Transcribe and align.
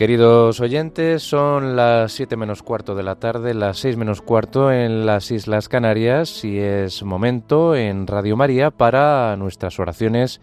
Queridos 0.00 0.62
oyentes, 0.62 1.22
son 1.22 1.76
las 1.76 2.12
7 2.12 2.34
menos 2.38 2.62
cuarto 2.62 2.94
de 2.94 3.02
la 3.02 3.16
tarde, 3.16 3.52
las 3.52 3.76
6 3.80 3.98
menos 3.98 4.22
cuarto 4.22 4.72
en 4.72 5.04
las 5.04 5.30
Islas 5.30 5.68
Canarias 5.68 6.42
y 6.42 6.58
es 6.58 7.02
momento 7.02 7.76
en 7.76 8.06
Radio 8.06 8.34
María 8.34 8.70
para 8.70 9.36
nuestras 9.36 9.78
oraciones 9.78 10.40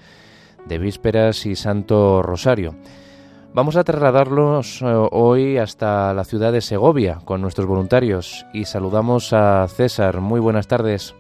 de 0.68 0.78
vísperas 0.78 1.48
y 1.48 1.56
Santo 1.56 2.22
Rosario. 2.22 2.76
Vamos 3.56 3.78
a 3.78 3.84
trasladarlos 3.84 4.84
eh, 4.84 4.86
hoy 5.12 5.58
hasta 5.58 6.14
la 6.14 6.24
ciudad 6.24 6.54
de 6.54 6.62
Segovia 6.62 7.18
con 7.26 7.42
nuestros 7.42 7.66
voluntarios 7.66 8.46
y 8.54 8.66
saludamos 8.66 9.34
a 9.34 9.68
César. 9.70 10.22
Muy 10.22 10.40
buenas 10.40 10.68
tardes. 10.68 11.16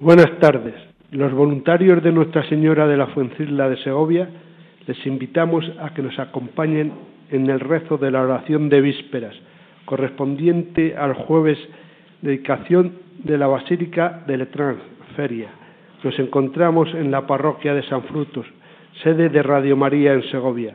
Buenas 0.00 0.30
tardes. 0.40 0.76
Los 1.10 1.34
voluntarios 1.34 2.02
de 2.02 2.10
Nuestra 2.10 2.48
Señora 2.48 2.86
de 2.86 2.96
la 2.96 3.08
Fuencilla 3.08 3.68
de 3.68 3.76
Segovia 3.84 4.30
les 4.86 5.06
invitamos 5.06 5.62
a 5.78 5.92
que 5.92 6.00
nos 6.00 6.18
acompañen 6.18 7.12
en 7.30 7.48
el 7.50 7.60
rezo 7.60 7.98
de 7.98 8.10
la 8.10 8.22
oración 8.22 8.68
de 8.68 8.80
vísperas, 8.80 9.34
correspondiente 9.84 10.96
al 10.96 11.14
jueves 11.14 11.58
dedicación 12.22 12.92
de 13.22 13.36
la 13.36 13.46
Basílica 13.46 14.22
de 14.26 14.38
Letrán, 14.38 14.78
Feria. 15.14 15.48
Nos 16.02 16.18
encontramos 16.18 16.88
en 16.94 17.10
la 17.10 17.26
parroquia 17.26 17.74
de 17.74 17.82
San 17.82 18.02
Frutos, 18.04 18.46
sede 19.02 19.28
de 19.28 19.42
Radio 19.42 19.76
María 19.76 20.14
en 20.14 20.22
Segovia, 20.30 20.74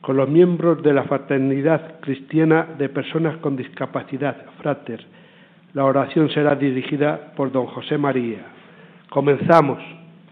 con 0.00 0.16
los 0.16 0.28
miembros 0.28 0.82
de 0.82 0.92
la 0.92 1.04
Fraternidad 1.04 2.00
Cristiana 2.00 2.66
de 2.78 2.88
Personas 2.88 3.36
con 3.38 3.56
Discapacidad, 3.56 4.36
Frater. 4.60 5.04
La 5.72 5.84
oración 5.84 6.30
será 6.30 6.54
dirigida 6.54 7.32
por 7.36 7.50
don 7.50 7.66
José 7.66 7.98
María. 7.98 8.46
Comenzamos. 9.10 9.78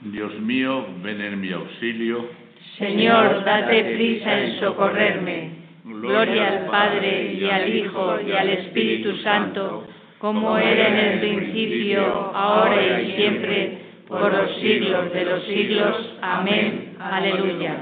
Dios 0.01 0.39
mío, 0.41 0.85
ven 1.03 1.21
en 1.21 1.41
mi 1.41 1.53
auxilio. 1.53 2.42
Señor, 2.79 3.45
date 3.45 3.85
prisa 3.95 4.39
en 4.39 4.61
socorrerme. 4.61 5.51
Gloria 5.85 6.49
al 6.49 6.67
Padre 6.67 7.35
y 7.35 7.45
al 7.45 7.75
Hijo 7.75 8.19
y 8.27 8.33
al 8.33 8.49
Espíritu 8.49 9.17
Santo, 9.19 9.87
como 10.19 10.57
era 10.57 10.89
en 10.89 10.97
el 10.97 11.21
principio, 11.21 12.33
ahora 12.35 13.01
y 13.01 13.13
siempre, 13.13 13.79
por 14.09 14.33
los 14.33 14.57
siglos 14.57 15.13
de 15.13 15.25
los 15.25 15.45
siglos. 15.45 16.17
Amén. 16.23 16.97
Aleluya. 16.99 17.77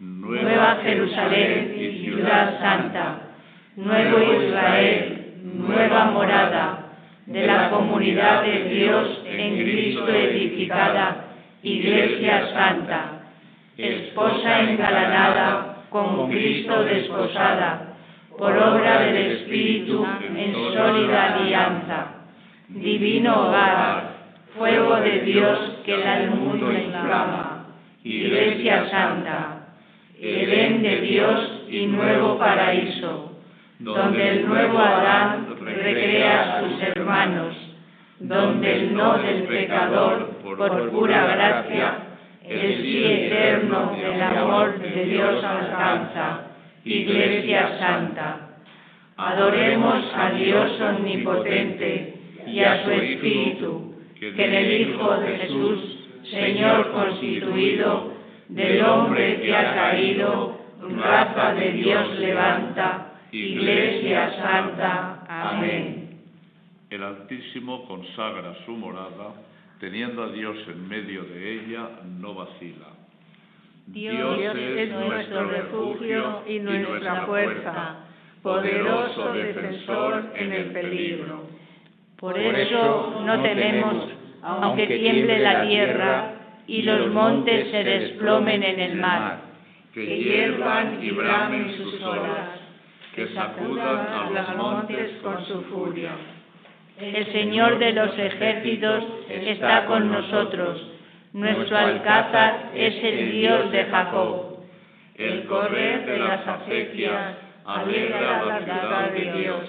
Nueva 0.00 0.78
Jerusalén 0.82 1.74
y 1.78 2.04
ciudad 2.04 2.60
santa, 2.60 3.18
nuevo 3.76 4.18
Israel, 4.42 5.34
nueva 5.42 6.06
morada 6.06 6.84
de 7.26 7.46
la 7.46 7.70
comunidad 7.70 8.42
de 8.44 8.64
Dios 8.68 9.22
en 9.26 9.62
Cristo 9.62 10.08
edificada, 10.08 11.24
Iglesia 11.62 12.50
Santa, 12.52 13.13
esposa 13.76 14.60
engalanada 14.60 15.84
con 15.90 16.30
Cristo 16.30 16.84
desposada, 16.84 17.94
por 18.36 18.56
obra 18.56 19.00
del 19.00 19.16
Espíritu 19.32 20.04
en 20.36 20.52
sólida 20.52 21.34
alianza, 21.34 22.06
divino 22.68 23.48
hogar, 23.48 24.14
fuego 24.56 24.96
de 24.96 25.20
Dios 25.20 25.58
que 25.84 25.94
el 25.94 26.30
mundo 26.30 26.72
inflama, 26.72 27.66
Iglesia 28.02 28.88
Santa, 28.90 29.68
Edén 30.20 30.82
de 30.82 31.00
Dios 31.00 31.62
y 31.68 31.86
nuevo 31.86 32.38
paraíso, 32.38 33.32
donde 33.78 34.28
el 34.30 34.48
nuevo 34.48 34.78
Adán 34.78 35.46
recrea 35.60 36.58
a 36.58 36.60
sus 36.60 36.82
hermanos, 36.82 37.54
donde 38.20 38.72
el 38.72 38.94
no 38.94 39.18
del 39.18 39.42
pecador 39.44 40.30
por 40.42 40.90
pura 40.90 41.26
gracia 41.26 42.13
el 42.46 42.82
sí 42.82 43.04
eterno 43.04 43.96
del 43.96 44.20
amor 44.22 44.78
de 44.78 45.04
Dios 45.06 45.42
alcanza, 45.42 46.40
Iglesia 46.84 47.78
Santa. 47.78 48.40
Adoremos 49.16 50.04
a 50.14 50.30
Dios 50.30 50.80
omnipotente 50.80 52.14
y 52.46 52.60
a 52.60 52.84
su 52.84 52.90
Espíritu, 52.90 53.94
que 54.18 54.28
en 54.28 54.54
el 54.54 54.80
Hijo 54.80 55.16
de 55.16 55.38
Jesús, 55.38 56.08
Señor 56.30 56.92
constituido, 56.92 58.12
del 58.48 58.84
hombre 58.84 59.40
que 59.40 59.56
ha 59.56 59.74
caído, 59.74 60.58
raza 60.80 61.54
de 61.54 61.72
Dios 61.72 62.18
levanta, 62.18 63.12
Iglesia 63.32 64.32
Santa. 64.36 65.24
Amén. 65.28 66.20
El 66.90 67.02
Altísimo 67.02 67.86
consagra 67.88 68.54
su 68.66 68.72
morada 68.72 69.32
teniendo 69.80 70.24
a 70.24 70.28
Dios 70.30 70.56
en 70.68 70.88
medio 70.88 71.24
de 71.24 71.52
ella, 71.54 71.88
no 72.18 72.34
vacila. 72.34 72.88
Dios, 73.86 74.38
es 74.56 74.90
nuestro 74.92 75.48
refugio 75.50 76.42
y 76.46 76.58
nuestra 76.58 77.26
fuerza, 77.26 77.96
poderoso 78.42 79.32
defensor 79.34 80.32
en 80.34 80.52
el 80.52 80.64
peligro. 80.72 81.48
Por 82.16 82.38
eso 82.38 83.22
no 83.26 83.42
tememos, 83.42 84.08
aunque 84.42 84.86
tiemble 84.86 85.38
la 85.40 85.66
tierra 85.66 86.34
y 86.66 86.82
los 86.82 87.12
montes 87.12 87.70
se 87.70 87.84
desplomen 87.84 88.62
en 88.62 88.80
el 88.80 88.96
mar, 88.96 89.40
que 89.92 90.18
hiervan 90.18 91.04
y 91.04 91.10
bramen 91.10 91.76
sus 91.76 92.02
olas, 92.02 92.60
que 93.14 93.28
sacudan 93.34 94.06
a 94.08 94.30
los 94.30 94.56
montes 94.56 95.20
con 95.22 95.44
su 95.44 95.62
furia 95.64 96.12
el 97.00 97.32
Señor 97.32 97.78
de 97.78 97.92
los 97.92 98.16
ejércitos 98.16 99.04
está 99.28 99.86
con 99.86 100.12
nosotros. 100.12 100.80
Nuestro 101.32 101.76
alcázar 101.76 102.70
es 102.74 102.94
el 103.02 103.32
Dios 103.32 103.72
de 103.72 103.84
Jacob. 103.86 104.58
El 105.16 105.44
correr 105.46 106.06
de 106.06 106.18
las 106.18 106.46
acequias 106.46 107.34
alegra 107.64 108.44
la 108.44 108.58
ciudad 108.60 109.10
de 109.10 109.32
Dios. 109.40 109.62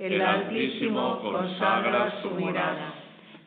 El 0.00 0.20
Altísimo 0.20 1.20
consagra 1.20 2.20
su 2.22 2.30
mirada. 2.32 2.94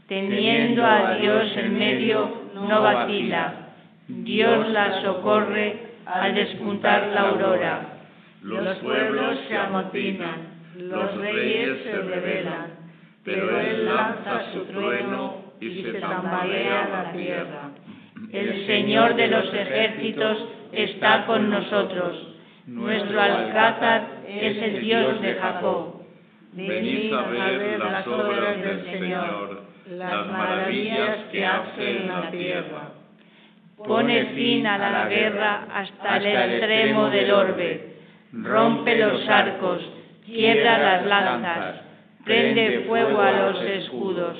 Teniendo 0.07 0.85
a 0.85 1.15
Dios 1.15 1.57
en 1.57 1.77
medio, 1.77 2.41
no 2.53 2.81
vacila. 2.81 3.53
Dios 4.07 4.69
la 4.69 5.01
socorre 5.01 5.75
al 6.05 6.33
despuntar 6.33 7.07
la 7.13 7.21
aurora. 7.21 7.81
Los 8.41 8.77
pueblos 8.77 9.39
se 9.47 9.57
amotinan, 9.57 10.47
los 10.77 11.17
reyes 11.17 11.83
se 11.83 11.97
rebelan 11.97 12.78
lanza 13.95 14.51
su 14.53 14.65
trueno 14.65 15.49
y 15.59 15.81
se 15.81 15.93
tambalea 15.93 16.89
la 16.89 17.11
tierra. 17.11 17.69
El 18.31 18.65
Señor 18.67 19.15
de 19.15 19.27
los 19.27 19.53
ejércitos 19.53 20.37
está 20.71 21.25
con 21.25 21.49
nosotros. 21.49 22.35
Nuestro 22.67 23.21
alcázar 23.21 24.07
es 24.27 24.57
el 24.57 24.81
Dios 24.81 25.21
de 25.21 25.33
Jacob. 25.35 26.01
Venid 26.53 27.13
a 27.13 27.21
ver 27.23 27.79
las 27.79 28.07
obras 28.07 28.61
del 28.61 28.83
Señor, 28.85 29.63
las 29.89 30.27
maravillas 30.27 31.17
que 31.31 31.45
hace 31.45 31.97
en 31.97 32.07
la 32.07 32.31
tierra. 32.31 32.91
Pone 33.77 34.25
fin 34.35 34.67
a 34.67 34.77
la 34.77 35.07
guerra 35.07 35.67
hasta 35.73 36.17
el 36.17 36.25
extremo 36.25 37.09
del 37.09 37.31
orbe. 37.31 37.95
Rompe 38.33 38.97
los 38.97 39.27
arcos, 39.27 39.81
quiebra 40.25 40.77
las 40.77 41.05
lanzas 41.05 41.88
prende 42.29 42.85
fuego 42.87 43.19
a 43.21 43.31
los 43.31 43.61
escudos. 43.63 44.37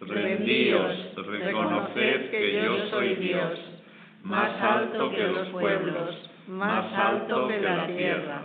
Rendíos, 0.00 1.14
reconoced 1.14 2.30
que 2.30 2.62
yo 2.64 2.88
soy 2.90 3.14
Dios, 3.16 3.52
más 4.24 4.60
alto 4.60 5.10
que 5.12 5.28
los 5.28 5.48
pueblos, 5.50 6.30
más 6.48 6.92
alto 6.92 7.46
que 7.46 7.60
la 7.60 7.86
tierra. 7.86 8.42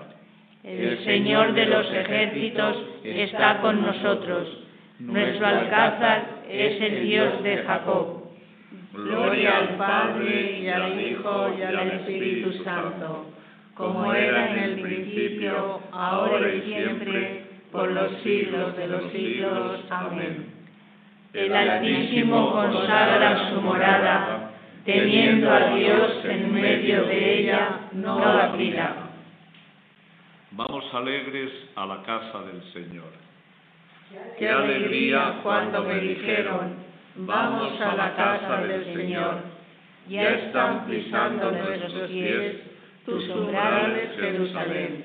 El 0.63 1.03
Señor 1.03 1.53
de 1.53 1.65
los 1.65 1.91
ejércitos 1.91 2.77
está 3.03 3.59
con 3.61 3.81
nosotros. 3.81 4.65
Nuestro 4.99 5.47
alcázar 5.47 6.25
es 6.47 6.81
el 6.81 7.07
Dios 7.07 7.41
de 7.41 7.57
Jacob. 7.57 8.23
Gloria 8.93 9.57
al 9.57 9.69
Padre 9.77 10.59
y 10.61 10.67
al 10.67 11.01
Hijo 11.01 11.55
y 11.57 11.61
al 11.63 11.89
Espíritu 11.91 12.63
Santo, 12.63 13.25
como 13.73 14.13
era 14.13 14.51
en 14.51 14.63
el 14.63 14.81
principio, 14.81 15.81
ahora 15.91 16.53
y 16.53 16.61
siempre 16.61 17.44
por 17.75 17.91
los 17.91 18.11
siglos 18.23 18.75
de 18.77 18.87
los 18.87 19.11
siglos. 19.11 19.81
Amén. 19.89 20.53
El 21.33 21.53
Altísimo 21.53 22.51
consagra 22.51 23.49
su 23.49 23.61
morada, 23.61 24.51
teniendo 24.85 25.51
a 25.51 25.75
Dios 25.75 26.23
en 26.23 26.53
medio 26.53 27.03
de 27.03 27.39
ella, 27.39 27.79
no 27.91 28.19
vacila. 28.19 28.95
Vamos 30.51 30.85
alegres 30.93 31.51
a 31.75 31.85
la 31.85 32.01
casa 32.03 32.43
del 32.43 32.63
Señor. 32.71 33.11
Qué 34.39 34.49
alegría 34.49 35.39
cuando 35.43 35.83
me 35.83 35.99
dijeron, 35.99 36.75
vamos 37.17 37.81
a 37.81 37.95
la 37.95 38.15
casa 38.15 38.61
del 38.61 38.85
Señor. 38.93 39.35
Ya 40.07 40.29
están 40.29 40.85
pisando 40.85 41.51
nuestros 41.51 42.09
pies 42.09 42.55
tus 43.05 43.27
umbrales, 43.29 44.09
Jerusalén. 44.19 45.04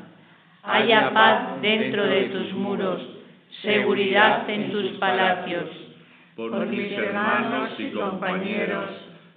Haya 0.63 1.11
paz 1.11 1.61
dentro 1.61 2.05
de 2.05 2.23
tus 2.25 2.53
muros, 2.53 3.01
seguridad 3.61 4.47
en 4.49 4.71
tus 4.71 4.91
palacios. 4.99 5.69
Por 6.35 6.65
mis 6.67 6.91
hermanos 6.91 7.71
y 7.79 7.89
compañeros 7.91 8.85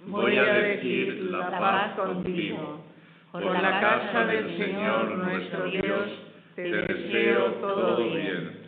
voy 0.05 0.37
a 0.37 0.53
decir 0.53 1.27
la 1.31 1.49
paz 1.59 1.91
contigo. 1.95 2.83
Por 3.31 3.43
la 3.43 3.81
casa 3.81 4.25
del 4.25 4.57
Señor 4.57 5.17
nuestro 5.17 5.65
Dios 5.65 6.09
te 6.55 6.71
deseo 6.71 7.45
todo 7.59 7.97
bien. 7.97 8.65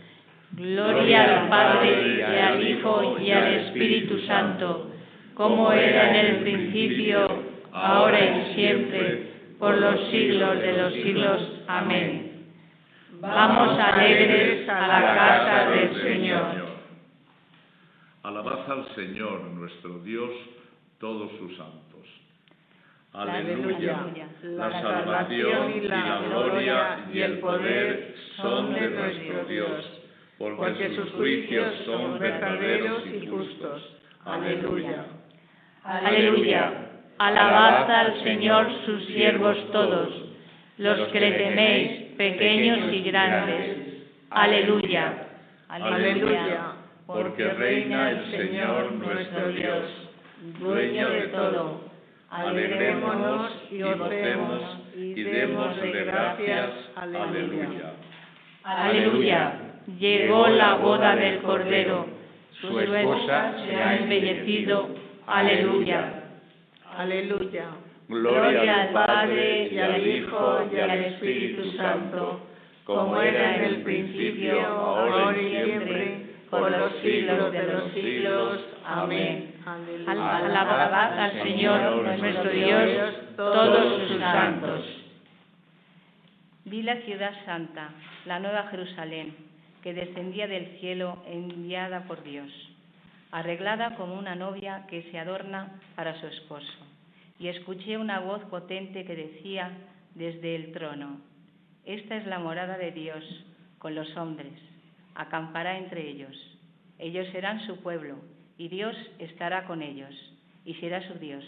Gloria 0.51 1.41
al 1.41 1.49
Padre 1.49 2.17
y 2.17 2.21
al 2.21 2.67
Hijo 2.67 3.17
y 3.19 3.31
al 3.31 3.53
Espíritu 3.53 4.19
Santo, 4.21 4.91
como 5.35 5.71
era 5.71 6.09
en 6.09 6.25
el 6.25 6.35
principio, 6.41 7.27
ahora 7.71 8.19
y 8.19 8.55
siempre, 8.55 9.27
por 9.59 9.77
los 9.77 10.09
siglos 10.09 10.59
de 10.59 10.73
los 10.73 10.93
siglos. 10.93 11.61
Amén. 11.67 12.26
Vamos 13.19 13.79
alegres 13.79 14.69
a 14.69 14.87
la 14.87 15.15
casa 15.15 15.69
del 15.71 16.01
Señor. 16.03 16.67
Alabad 18.21 18.71
al 18.71 18.95
Señor 18.95 19.41
nuestro 19.45 19.99
Dios, 19.99 20.29
todos 20.99 21.31
sus 21.39 21.57
santos. 21.57 21.87
Aleluya. 23.13 24.05
La 24.43 24.81
salvación 24.81 25.73
y 25.77 25.87
la 25.87 26.21
gloria 26.29 26.99
y 27.11 27.21
el 27.21 27.39
poder 27.39 28.15
son 28.35 28.75
de 28.75 28.89
nuestro 28.89 29.45
Dios, 29.45 30.01
porque 30.37 30.95
sus 30.95 31.11
juicios 31.13 31.73
son 31.85 32.19
verdaderos 32.19 33.01
y 33.07 33.25
justos. 33.25 33.97
Aleluya. 34.25 35.05
Aleluya. 35.83 36.89
Alabad 37.17 37.89
al 37.89 38.23
Señor 38.23 38.67
sus 38.85 39.05
siervos 39.05 39.57
todos, 39.71 40.09
los 40.77 41.07
que 41.07 41.19
le 41.19 41.31
teméis, 41.31 42.06
pequeños 42.17 42.93
y 42.93 43.01
grandes. 43.03 43.77
Aleluya. 44.29 45.27
Aleluya. 45.69 46.73
Porque 47.05 47.47
reina 47.49 48.11
el 48.11 48.31
Señor 48.31 48.91
nuestro 48.93 49.49
Dios, 49.49 49.83
dueño 50.59 51.09
de 51.09 51.21
todo 51.27 51.87
alegrémonos 52.29 53.51
y 53.71 53.81
gocemos 53.81 54.61
y 54.95 55.23
démosle 55.23 56.03
gracias. 56.03 56.69
Aleluya. 56.95 57.93
Aleluya. 58.63 59.53
Llegó 59.99 60.47
la 60.47 60.75
boda 60.75 61.15
del 61.15 61.41
Cordero. 61.41 62.05
Su 62.59 62.79
esposa 62.79 63.55
se 63.65 63.75
ha 63.75 63.97
embellecido. 63.97 64.89
Aleluya. 65.25 66.23
Aleluya. 66.97 67.65
Gloria 68.07 68.83
al 68.83 68.89
Padre 68.89 69.67
y 69.69 69.79
al 69.79 70.07
Hijo 70.07 70.69
y 70.71 70.79
al 70.79 70.91
Espíritu 70.91 71.71
Santo, 71.73 72.39
como 72.85 73.21
era 73.21 73.57
en 73.57 73.63
el 73.65 73.81
principio, 73.81 74.65
ahora 74.65 75.37
y 75.41 75.49
siempre, 75.49 76.25
por 76.49 76.71
los 76.71 76.93
siglos 77.01 77.51
de 77.51 77.63
los 77.63 77.91
siglos. 77.91 78.65
Amén. 78.85 79.55
Alabad 80.07 81.19
al 81.19 81.43
Señor 81.43 82.17
nuestro 82.17 82.49
Dios, 82.49 83.13
todos 83.35 84.07
sus 84.07 84.19
santos. 84.19 84.85
Vi 86.63 86.83
la 86.83 86.95
ciudad 87.01 87.33
santa, 87.45 87.89
la 88.25 88.39
nueva 88.39 88.67
Jerusalén, 88.71 89.35
que 89.83 89.93
descendía 89.93 90.47
del 90.47 90.79
cielo 90.79 91.17
enviada 91.27 92.03
por 92.03 92.23
Dios, 92.23 92.49
arreglada 93.31 93.95
como 93.95 94.15
una 94.15 94.35
novia 94.35 94.85
que 94.89 95.03
se 95.11 95.19
adorna 95.19 95.79
para 95.95 96.17
su 96.19 96.27
esposo. 96.27 96.87
Y 97.39 97.49
escuché 97.49 97.97
una 97.97 98.19
voz 98.19 98.43
potente 98.45 99.05
que 99.05 99.15
decía 99.15 99.71
desde 100.15 100.55
el 100.55 100.71
trono, 100.71 101.21
Esta 101.85 102.17
es 102.17 102.25
la 102.25 102.39
morada 102.39 102.77
de 102.77 102.91
Dios 102.91 103.23
con 103.77 103.93
los 103.95 104.15
hombres, 104.17 104.53
acampará 105.15 105.77
entre 105.77 106.09
ellos. 106.09 106.35
Ellos 106.99 107.27
serán 107.31 107.65
su 107.67 107.77
pueblo 107.77 108.17
y 108.57 108.69
Dios 108.69 108.95
estará 109.19 109.65
con 109.65 109.81
ellos 109.81 110.13
y 110.65 110.73
será 110.75 111.07
su 111.07 111.19
Dios. 111.19 111.43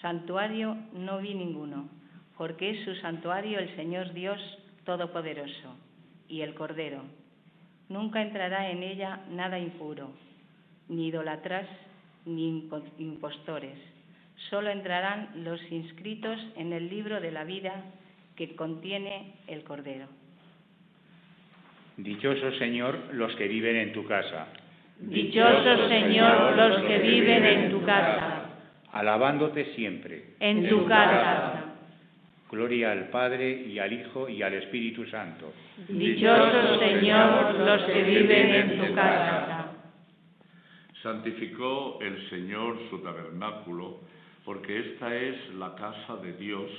Santuario 0.00 0.76
no 0.92 1.18
vi 1.18 1.34
ninguno, 1.34 1.88
porque 2.36 2.70
es 2.70 2.84
su 2.84 2.94
santuario 2.96 3.58
el 3.58 3.74
Señor 3.76 4.12
Dios 4.12 4.40
Todopoderoso 4.84 5.74
y 6.28 6.40
el 6.40 6.54
Cordero. 6.54 7.02
Nunca 7.88 8.22
entrará 8.22 8.70
en 8.70 8.82
ella 8.82 9.20
nada 9.30 9.58
impuro, 9.58 10.10
ni 10.88 11.08
idolatras, 11.08 11.66
ni 12.24 12.68
impostores. 12.98 13.78
Solo 14.50 14.70
entrarán 14.70 15.44
los 15.44 15.60
inscritos 15.70 16.38
en 16.56 16.72
el 16.72 16.88
libro 16.88 17.20
de 17.20 17.32
la 17.32 17.44
vida 17.44 17.84
que 18.36 18.54
contiene 18.54 19.34
el 19.46 19.64
Cordero. 19.64 20.06
Dichoso 21.96 22.52
Señor 22.58 23.14
los 23.14 23.34
que 23.36 23.48
viven 23.48 23.76
en 23.76 23.92
tu 23.92 24.04
casa 24.04 24.46
Dichosos, 24.98 25.88
Señor, 25.88 26.56
los 26.56 26.82
que 26.86 26.98
viven 26.98 27.44
en 27.44 27.70
tu 27.70 27.84
casa. 27.84 28.50
Alabándote 28.92 29.74
siempre. 29.74 30.36
En 30.40 30.68
tu 30.68 30.86
casa. 30.86 31.64
Gloria 32.50 32.92
al 32.92 33.08
Padre 33.08 33.50
y 33.66 33.78
al 33.78 33.92
Hijo 33.92 34.28
y 34.28 34.42
al 34.42 34.54
Espíritu 34.54 35.04
Santo. 35.06 35.52
Dichosos, 35.88 36.78
Señor, 36.78 37.54
los 37.54 37.82
que 37.82 38.02
viven 38.02 38.54
en 38.54 38.78
tu 38.78 38.94
casa. 38.94 39.72
Santificó 41.02 41.98
el 42.00 42.28
Señor 42.30 42.78
su 42.88 42.98
tabernáculo, 43.00 44.00
porque 44.46 44.78
esta 44.78 45.14
es 45.14 45.54
la 45.56 45.74
casa 45.74 46.16
de 46.22 46.32
Dios, 46.34 46.70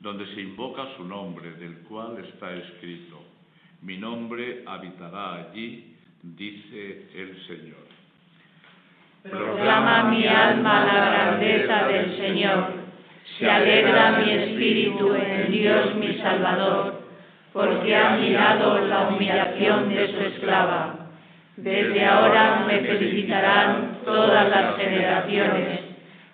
donde 0.00 0.26
se 0.34 0.40
invoca 0.40 0.96
su 0.96 1.04
nombre, 1.04 1.52
del 1.52 1.80
cual 1.80 2.16
está 2.24 2.52
escrito, 2.54 3.22
mi 3.82 3.98
nombre 3.98 4.64
habitará 4.66 5.34
allí 5.34 5.94
dice 6.22 7.08
el 7.14 7.36
Señor. 7.46 7.86
Proclama 9.28 10.04
mi 10.04 10.26
alma 10.26 10.84
la 10.84 11.10
grandeza 11.10 11.86
del 11.88 12.16
Señor. 12.16 12.72
Se 13.38 13.48
alegra 13.48 14.18
mi 14.18 14.30
espíritu 14.30 15.14
en 15.14 15.52
Dios 15.52 15.94
mi 15.96 16.14
Salvador, 16.18 17.02
porque 17.52 17.94
ha 17.94 18.16
mirado 18.16 18.86
la 18.86 19.08
humillación 19.08 19.88
de 19.90 20.08
su 20.08 20.18
esclava. 20.18 21.08
Desde 21.56 22.04
ahora 22.04 22.64
me 22.66 22.80
felicitarán 22.80 23.98
todas 24.04 24.48
las 24.48 24.76
generaciones, 24.76 25.91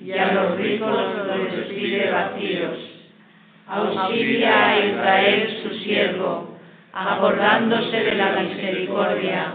y 0.00 0.12
a 0.12 0.32
los 0.32 0.56
ricos 0.58 0.90
los 0.90 1.52
despide 1.52 2.10
vacíos. 2.10 2.78
Auxilia 3.66 4.70
a 4.70 4.78
Israel 4.78 5.60
su 5.62 5.74
siervo 5.80 6.58
acordándose 6.92 7.96
de 7.96 8.14
la 8.14 8.40
misericordia, 8.40 9.52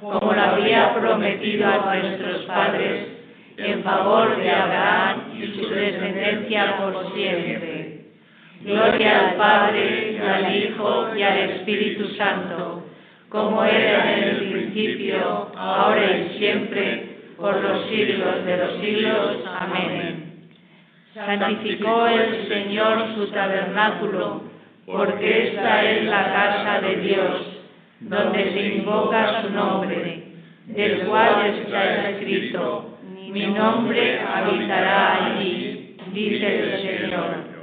como 0.00 0.32
lo 0.32 0.40
había 0.40 0.94
prometido 0.94 1.66
a 1.66 1.96
nuestros 1.96 2.42
padres, 2.42 3.08
en 3.56 3.82
favor 3.82 4.36
de 4.36 4.50
Abraham 4.50 5.20
y 5.36 5.46
su 5.46 5.68
descendencia 5.68 6.76
por 6.78 7.14
siempre. 7.14 8.00
Gloria 8.62 9.28
al 9.28 9.34
Padre, 9.36 10.12
y 10.12 10.18
al 10.18 10.56
Hijo, 10.56 11.16
y 11.16 11.22
al 11.22 11.38
Espíritu 11.50 12.08
Santo, 12.16 12.84
como 13.28 13.62
era 13.64 14.16
en 14.16 14.24
el 14.24 14.50
principio, 14.50 15.50
ahora 15.56 16.16
y 16.16 16.38
siempre, 16.38 17.13
por 17.36 17.60
los 17.60 17.88
siglos 17.88 18.44
de 18.44 18.56
los 18.56 18.80
siglos. 18.80 19.44
Amén. 19.58 20.48
Santificó 21.14 22.06
el 22.06 22.48
Señor 22.48 23.14
su 23.14 23.26
tabernáculo, 23.28 24.42
porque 24.84 25.48
esta 25.48 25.90
es 25.90 26.04
la 26.06 26.24
casa 26.32 26.80
de 26.80 26.96
Dios, 26.96 27.46
donde 28.00 28.52
se 28.52 28.74
invoca 28.76 29.42
su 29.42 29.50
nombre, 29.50 30.24
del 30.66 31.06
cual 31.06 31.46
está 31.46 32.10
escrito, 32.10 32.98
mi 33.30 33.46
nombre 33.46 34.20
habitará 34.20 35.26
allí, 35.26 35.96
dice 36.12 36.60
el 36.60 36.82
Señor. 36.82 37.54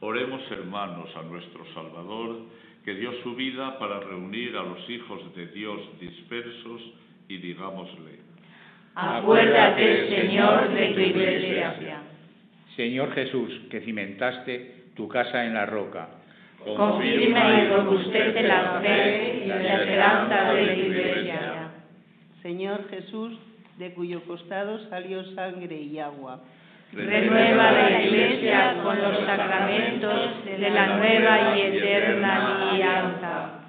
Oremos, 0.00 0.42
hermanos, 0.50 1.08
a 1.16 1.22
nuestro 1.22 1.64
Salvador, 1.74 2.38
que 2.84 2.94
dio 2.94 3.12
su 3.22 3.34
vida 3.34 3.78
para 3.78 4.00
reunir 4.00 4.56
a 4.56 4.62
los 4.62 4.88
hijos 4.90 5.34
de 5.34 5.46
Dios 5.48 5.80
dispersos, 6.00 6.82
y 7.28 7.38
digámosle. 7.38 8.25
Acuérdate, 8.96 10.08
Señor, 10.08 10.70
de 10.72 10.86
tu 10.86 11.00
iglesia. 11.00 11.74
Señor 12.76 13.12
Jesús, 13.12 13.52
que 13.70 13.82
cimentaste 13.82 14.86
tu 14.94 15.06
casa 15.06 15.44
en 15.44 15.52
la 15.52 15.66
roca. 15.66 16.08
Confirma 16.64 17.60
y 17.60 17.68
robustece 17.68 18.42
la 18.42 18.80
fe 18.80 19.42
y 19.44 19.48
la 19.48 19.82
esperanza 19.82 20.52
de 20.52 20.66
tu 20.66 20.80
iglesia. 20.80 21.70
Señor 22.42 22.88
Jesús, 22.88 23.38
de 23.76 23.92
cuyo 23.92 24.22
costado 24.22 24.78
salió 24.88 25.22
sangre 25.34 25.76
y 25.76 25.98
agua. 25.98 26.40
Renueva 26.92 27.72
la 27.72 28.02
iglesia 28.02 28.76
con 28.82 28.96
los 28.96 29.18
sacramentos 29.26 30.44
de 30.46 30.70
la 30.70 30.96
nueva 30.96 31.54
y 31.54 31.60
eterna 31.60 32.70
alianza. 32.70 33.68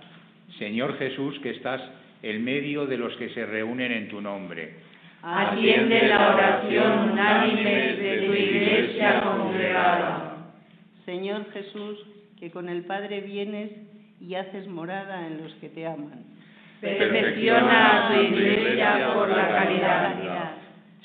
Señor 0.58 0.98
Jesús, 0.98 1.38
que 1.40 1.50
estás 1.50 1.82
en 2.24 2.46
medio 2.46 2.86
de 2.86 2.98
los 2.98 3.14
que 3.18 3.30
se 3.30 3.46
reúnen 3.46 3.92
en 3.92 4.08
tu 4.08 4.22
nombre. 4.22 4.88
Atiende 5.24 6.08
la 6.08 6.34
oración 6.34 7.12
unánime 7.12 7.94
de 7.96 8.26
tu 8.26 8.34
iglesia 8.34 9.22
congregada. 9.22 10.38
Señor 11.06 11.52
Jesús, 11.52 12.06
que 12.40 12.52
con 12.52 12.70
el 12.70 12.84
Padre 12.84 13.22
vienes 13.22 13.72
y 14.22 14.36
haces 14.36 14.68
morada 14.68 15.26
en 15.28 15.44
los 15.44 15.54
que 15.56 15.70
te 15.70 15.88
aman. 15.88 16.24
Perfecciona 16.82 18.08
a 18.08 18.14
tu 18.14 18.22
iglesia 18.22 19.14
por 19.14 19.30
la 19.30 19.48
caridad. 19.48 20.52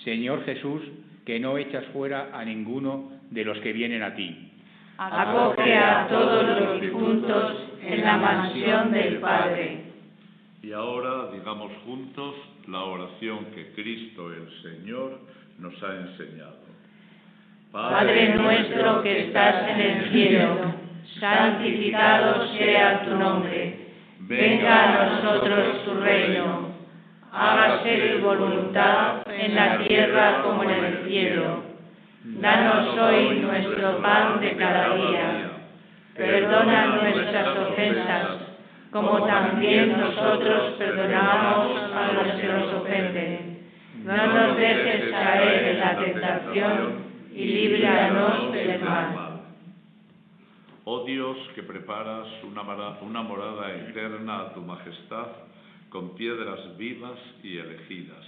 Señor 0.04 0.44
Jesús, 0.44 0.82
que 1.24 1.40
no 1.40 1.56
echas 1.56 1.84
fuera 1.86 2.28
a 2.32 2.44
ninguno 2.44 3.12
de 3.30 3.44
los 3.44 3.58
que 3.58 3.72
vienen 3.72 4.02
a 4.02 4.14
ti. 4.14 4.50
Acoge 4.98 5.76
a 5.76 6.06
todos 6.08 6.60
los 6.60 6.80
difuntos 6.80 7.68
en 7.82 8.04
la 8.04 8.16
mansión 8.18 8.92
del 8.92 9.16
Padre. 9.18 9.78
Y 10.62 10.72
ahora 10.72 11.30
digamos 11.32 11.72
juntos 11.84 12.34
la 12.68 12.84
oración 12.84 13.46
que 13.54 13.72
Cristo 13.72 14.32
el 14.32 14.48
Señor 14.62 15.20
nos 15.58 15.82
ha 15.82 15.96
enseñado. 15.96 16.62
Padre 17.72 18.34
nuestro 18.34 19.02
que 19.02 19.26
estás 19.26 19.68
en 19.68 19.80
el 19.80 20.10
cielo, 20.10 20.74
santificado 21.18 22.46
sea 22.56 23.04
tu 23.04 23.16
nombre. 23.16 23.78
Venga 24.20 24.84
a 24.84 25.06
nosotros 25.06 25.84
tu 25.84 25.94
reino. 26.00 26.72
Hágase 27.32 28.10
tu 28.10 28.24
voluntad 28.26 29.22
en 29.26 29.54
la 29.54 29.78
tierra 29.78 30.42
como 30.42 30.64
en 30.64 30.70
el 30.70 31.08
cielo. 31.08 31.62
Danos 32.24 32.98
hoy 32.98 33.40
nuestro 33.40 34.02
pan 34.02 34.40
de 34.40 34.54
cada 34.56 34.94
día. 34.94 35.50
Perdona 36.14 36.86
nuestras 36.86 37.56
ofensas, 37.56 38.28
como 38.92 39.24
también 39.24 39.98
nosotros 39.98 40.74
perdonamos 40.74 41.80
a 41.92 42.12
los 42.12 42.40
que 42.40 42.46
nos 42.46 42.74
ofenden. 42.74 43.58
No 44.04 44.26
nos 44.26 44.56
dejes 44.58 45.10
caer 45.10 45.68
en 45.68 45.80
la 45.80 45.98
tentación 45.98 46.94
y 47.32 47.44
líbranos 47.46 48.52
del 48.52 48.80
mal. 48.80 49.40
Oh 50.84 51.04
Dios, 51.04 51.38
que 51.54 51.62
preparas 51.62 52.26
una, 52.42 52.62
una 53.00 53.22
morada 53.22 53.74
eterna 53.74 54.40
a 54.40 54.54
tu 54.54 54.60
majestad 54.60 55.28
con 55.88 56.14
piedras 56.14 56.76
vivas 56.76 57.18
y 57.42 57.56
elegidas. 57.56 58.24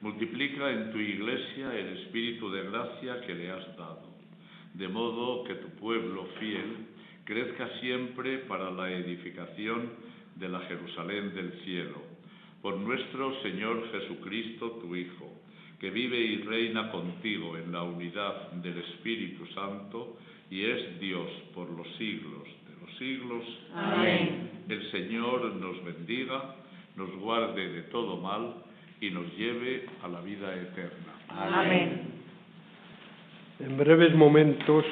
Multiplica 0.00 0.70
en 0.70 0.90
tu 0.90 0.98
iglesia 0.98 1.74
el 1.76 1.98
espíritu 1.98 2.50
de 2.50 2.62
gracia 2.70 3.20
que 3.26 3.34
le 3.34 3.50
has 3.50 3.76
dado, 3.76 4.08
de 4.74 4.88
modo 4.88 5.44
que 5.44 5.54
tu 5.56 5.68
pueblo 5.76 6.26
fiel 6.38 6.91
crezca 7.24 7.68
siempre 7.80 8.38
para 8.38 8.70
la 8.70 8.90
edificación 8.90 9.90
de 10.36 10.48
la 10.48 10.60
Jerusalén 10.60 11.34
del 11.34 11.52
cielo. 11.64 12.02
Por 12.60 12.76
nuestro 12.76 13.40
Señor 13.42 13.90
Jesucristo, 13.90 14.78
tu 14.80 14.94
Hijo, 14.94 15.42
que 15.80 15.90
vive 15.90 16.16
y 16.16 16.36
reina 16.42 16.90
contigo 16.90 17.56
en 17.56 17.72
la 17.72 17.82
unidad 17.82 18.52
del 18.52 18.78
Espíritu 18.78 19.46
Santo 19.46 20.16
y 20.50 20.64
es 20.64 21.00
Dios 21.00 21.28
por 21.54 21.68
los 21.70 21.86
siglos 21.96 22.44
de 22.68 22.80
los 22.80 22.98
siglos. 22.98 23.44
Amén. 23.74 24.50
El 24.68 24.90
Señor 24.92 25.54
nos 25.56 25.84
bendiga, 25.84 26.54
nos 26.96 27.10
guarde 27.16 27.68
de 27.68 27.82
todo 27.84 28.18
mal 28.18 28.54
y 29.00 29.10
nos 29.10 29.26
lleve 29.36 29.86
a 30.02 30.08
la 30.08 30.20
vida 30.20 30.54
eterna. 30.54 31.14
Amén. 31.28 32.02
En 33.58 33.76
breves 33.76 34.14
momentos 34.14 34.84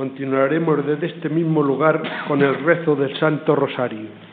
continuaremos 0.00 0.86
desde 0.86 1.08
este 1.08 1.28
mismo 1.28 1.62
lugar 1.62 2.02
con 2.26 2.40
el 2.40 2.64
rezo 2.64 2.96
del 2.96 3.14
Santo 3.18 3.54
Rosario. 3.54 4.29